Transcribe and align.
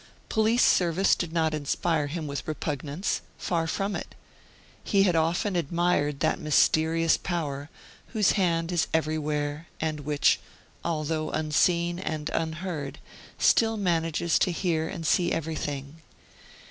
Police 0.29 0.65
service 0.65 1.13
did 1.13 1.31
not 1.31 1.53
inspire 1.53 2.07
him 2.07 2.25
with 2.25 2.47
repugnance 2.47 3.21
far 3.37 3.67
from 3.67 3.95
it. 3.95 4.15
He 4.83 5.03
had 5.03 5.15
often 5.15 5.55
admired 5.55 6.21
that 6.21 6.39
mysterious 6.39 7.17
power 7.17 7.69
whose 8.07 8.31
hand 8.31 8.71
is 8.71 8.87
everywhere, 8.95 9.67
and 9.79 9.99
which, 9.99 10.39
although 10.83 11.29
unseen 11.29 11.99
and 11.99 12.29
unheard, 12.31 12.97
still 13.37 13.77
manages 13.77 14.39
to 14.39 14.51
hear 14.51 14.87
and 14.87 15.05
see 15.05 15.31
everything. 15.31 16.01